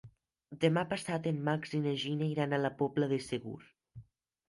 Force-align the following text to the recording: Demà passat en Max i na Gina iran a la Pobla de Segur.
Demà 0.63 0.83
passat 0.93 1.29
en 1.33 1.43
Max 1.51 1.75
i 1.81 1.83
na 1.85 1.95
Gina 2.07 2.33
iran 2.35 2.59
a 2.59 2.63
la 2.65 2.75
Pobla 2.83 3.15
de 3.15 3.25
Segur. 3.31 3.59